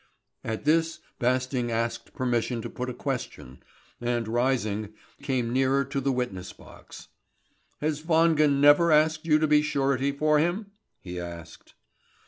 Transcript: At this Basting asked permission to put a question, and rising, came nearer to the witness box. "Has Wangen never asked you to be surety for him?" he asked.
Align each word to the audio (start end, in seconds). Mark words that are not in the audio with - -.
At 0.43 0.65
this 0.65 0.97
Basting 1.19 1.71
asked 1.71 2.15
permission 2.15 2.59
to 2.63 2.71
put 2.71 2.89
a 2.89 2.93
question, 2.95 3.59
and 4.01 4.27
rising, 4.27 4.93
came 5.21 5.53
nearer 5.53 5.85
to 5.85 6.01
the 6.01 6.11
witness 6.11 6.53
box. 6.53 7.09
"Has 7.81 8.01
Wangen 8.01 8.59
never 8.59 8.91
asked 8.91 9.27
you 9.27 9.37
to 9.37 9.45
be 9.45 9.61
surety 9.61 10.11
for 10.11 10.39
him?" 10.39 10.71
he 11.01 11.19
asked. 11.19 11.75